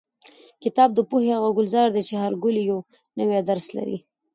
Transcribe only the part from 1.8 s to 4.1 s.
دی چې هر ګل یې یو نوی درس لري.